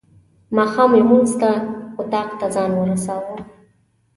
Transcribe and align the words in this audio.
ماښام 0.55 0.91
لمونځ 0.99 1.31
ته 1.41 1.51
اطاق 2.01 2.29
ته 2.39 2.45
ځان 2.55 2.71
ورساوه. 2.75 3.37